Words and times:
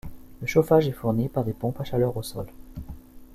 Le 0.39 0.47
chauffage 0.47 0.87
est 0.87 0.93
fourni 0.93 1.29
par 1.29 1.43
des 1.43 1.53
pompes 1.53 1.79
à 1.79 1.83
chaleur 1.83 2.17
au 2.17 2.23
sol. 2.23 2.47